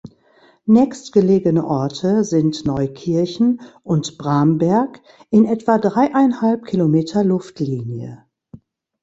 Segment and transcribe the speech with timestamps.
[0.65, 8.25] Nächstgelegene Orte sind Neukirchen und Bramberg in etwa dreieinhalb Kilometer Luftlinie.